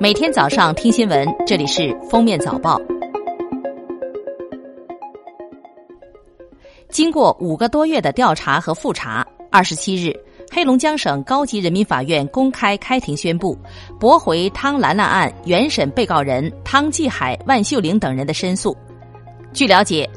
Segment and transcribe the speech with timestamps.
[0.00, 2.78] 每天早上听新闻，这里是《封面早报》。
[6.88, 10.14] 经过五个多月的调查和复查，二十七日，
[10.52, 13.58] 黑龙江省高级人民法院公开开庭宣布，
[13.98, 18.76] 驳回汤兰兰案原审被告人汤继海、万秀玲等人的申诉。
[19.52, 20.08] 据了解。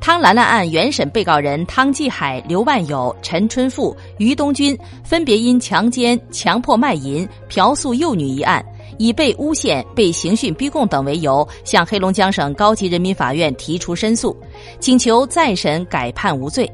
[0.00, 8.64] 汤兰兰案原审被告人汤继海、刘万友、陈春富、于东军分别因强奸、强迫卖淫、嫖宿幼女一案，
[8.96, 14.36] 以被诬陷、被刑讯逼供等为由，向黑龙江省高级人民法院提出申诉，
[14.80, 16.70] 请求再审改判无罪。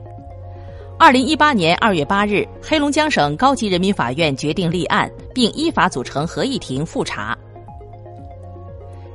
[0.96, 7.36] 二零一八年二月八日，黑龙江省高级人民法院决定立案，并依法组成合议庭复查。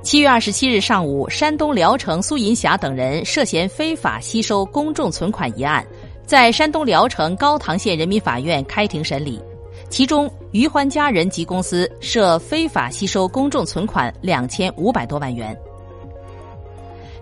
[0.02, 5.86] 七月二十七日上午，山东聊城苏银霞等人涉嫌非法吸收公众存款一案，
[6.26, 9.42] 在山东聊城高唐县人民法院开庭审理。
[9.90, 15.58] 其中，于欢家人及公司涉非法吸收公众存款两千五百多万元。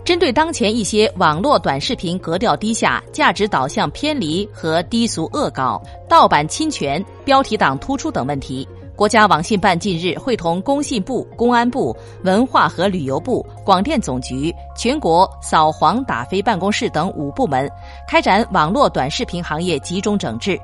[0.04, 8.66] 针对当前一些网络短视频格调低下、价值导向偏离和低俗恶搞、盗版侵权、标题党突出等问题。
[8.96, 17.70] 国家网信办近日会同工信部、公安部、文化和旅游部、广电总局、全国扫黄打非办公室等五部门，
[18.08, 20.58] 开展网络短视频行业集中整治，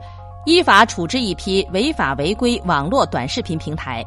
[0.46, 4.04] 依法处置一批违法违规网络短视频平台。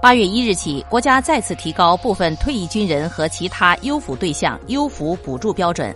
[0.00, 5.94] 八月一日起，国家再次提高部分退役军人和其他优抚对象优抚补助标准。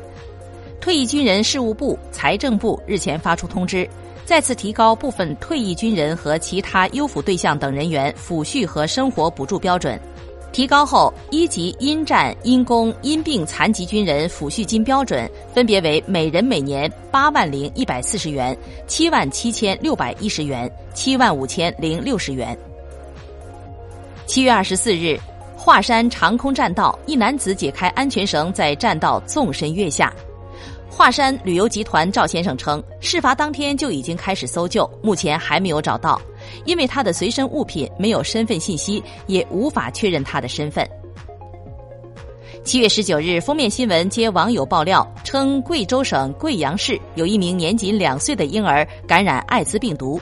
[0.78, 3.88] 退役军人事务部、财政部日前发出通知。
[4.24, 9.98] 再次提高部分退役军人和其他优抚对象等人员抚恤和生活补助标准。
[10.52, 22.56] 提高后，一级因战、因公、因病残疾军人抚恤金标准分别为每人每年八万零一百四十元、七万七千六百一十元、七万五千零六十元。
[24.26, 25.18] 七月二十四日，
[25.56, 30.12] 华山长空栈道一男子解开安全绳，在栈道纵身跃下。
[30.90, 36.20] 华山旅游集团赵先生称，事发当天就已经开始搜救，目前还没有找到，
[36.64, 40.88] 因为他的随身物品没有身份信息，也无法确认他的身份。
[42.64, 50.20] 七月十九日，封面新闻接网友爆料称，贵州省贵阳市有一名年仅两岁的婴儿感染艾滋病毒，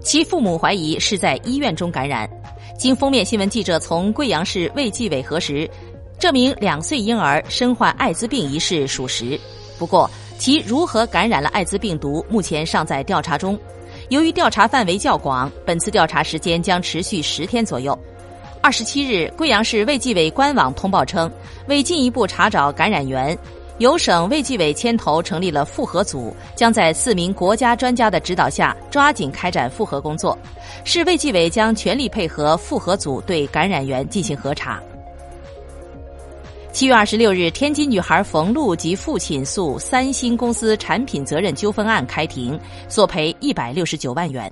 [0.00, 2.30] 其父母怀疑是在医院中感染。
[2.78, 5.68] 经封面新闻记者从贵阳市卫计委核实，
[6.16, 9.38] 这名两岁婴儿身患艾滋病一事属实。
[9.76, 10.08] 不过，
[10.38, 13.58] 其如何感染了艾滋病毒，目前尚在调查中。
[14.10, 17.96] 由于调查范围较广，本次调查时间将持续十天左右。
[18.60, 21.30] 二十七日，贵阳市卫计委官网通报称，
[21.68, 23.38] 为进一步查找感染源，
[23.78, 30.36] 由省卫计委牵头成立了复核组，将在四名国家专家的指导下，抓紧开展复核工作。
[30.82, 34.82] 市卫计委将全力配合复核组对感染源进行核查。
[36.80, 42.58] 七月二十六日，天津女孩冯璐及父亲诉三星公司产品责任纠纷案开庭，
[42.88, 44.50] 索赔一百六十九万元。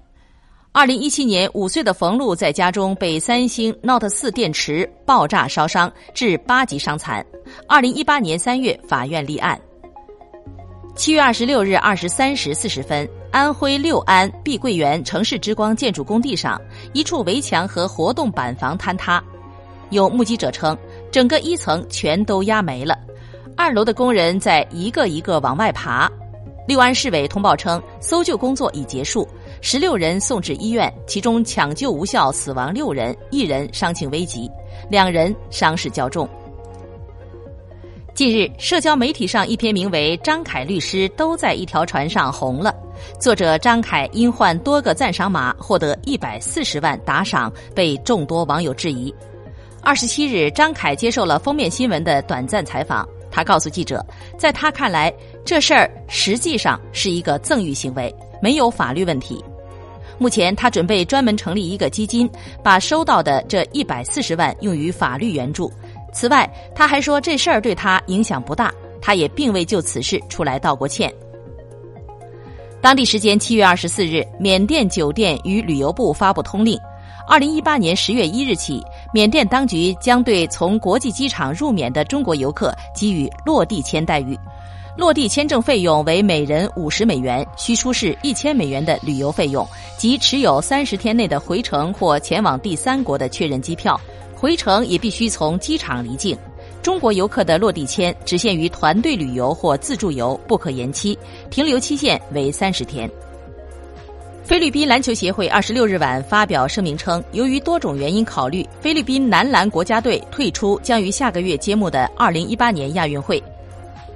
[0.71, 7.25] 二零一七年，五岁的冯璐在家中被三星 Note 四电池爆炸烧伤，致八级伤残。
[7.67, 9.59] 二零一八年三月，法院立案。
[10.95, 16.61] 七月二十六日二十三时四十分，安徽六安碧桂园城市之光建筑工地上，
[16.93, 19.25] 一处围墙和活动板房坍塌，
[19.89, 20.77] 有目击者称。
[21.11, 22.99] 整个一层全都压没了，
[23.57, 26.11] 二楼的工人在一个一个往外爬。
[26.67, 29.27] 六安市委通报称，搜救工作已结束，
[29.63, 34.51] 十六人送至医院，其中抢救无效死亡六人，一人伤情危急，
[34.91, 36.29] 两人伤势较重。
[38.13, 42.75] 近日，社交媒体上一篇名为《张凯律师都在一条船上》红了，
[43.19, 49.15] 作者张凯因换多个赞赏码获得一百四十万打赏，被众多网友质疑。
[49.89, 53.09] 二十七日，张凯接受了封面新闻的短暂采访。
[53.31, 54.05] 他告诉记者，
[54.37, 55.11] 在他看来，
[55.47, 59.43] 这事儿实际上是一个赠与行为，没有法律问题。
[60.19, 62.29] 目前，他准备专门成立一个基金，
[62.63, 65.73] 把收到的这一百四十万用于法律援助。
[66.13, 68.71] 此外，他还说这事儿对他影响不大，
[69.01, 71.11] 他也并未就此事出来道过歉。
[72.83, 76.79] 当地时间七月二十四日，缅甸酒店与旅游部发布通令，
[77.27, 78.85] 二零一八年十月一日起。
[79.11, 84.39] 缅甸当局将对从国际机场入缅的中国游客给予落地签待遇，
[84.99, 89.67] 落地签证费用为每人五十美元，需出示一千美元的旅游费用
[89.97, 93.99] 及持有三十天内的回程或前往第三国的确认机票，
[94.37, 96.37] 回程也必须从机场离境。
[96.83, 101.19] 中国游客的落地签只限于团队旅游或自助游，不可延期，
[101.51, 103.11] 停留期限为三十天。
[104.49, 113.43] 菲律宾篮球协会二十六日晚发表声明称，由于多种原因考虑，菲律宾男篮国家队退出将于下个月揭幕的二零一八年亚运会。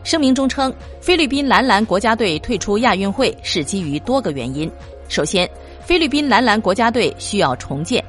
[0.05, 4.71] 声明中称，菲律宾男篮国家队退出亚运会是基于多个原因。
[5.07, 5.47] 首先，
[5.85, 8.03] 菲律宾男篮国家队需要重建；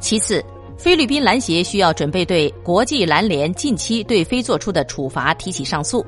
[0.00, 0.44] 其次，
[0.76, 6.04] 菲律宾篮协需要准备对国际篮联近期对非做出的处罚提起上诉。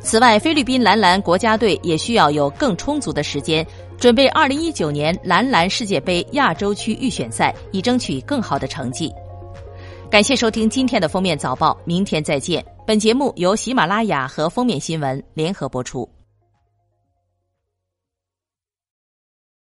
[0.00, 3.66] 此外，菲律宾男篮国家队也需要有更充足的时间
[3.98, 9.12] 准备2019年男篮世界杯亚洲区预选赛，以争取更好的成绩。
[10.08, 12.64] 感谢收听今天的封面早报，明天再见。
[12.86, 16.08] 本节目由喜马拉雅和封面新闻联合播出。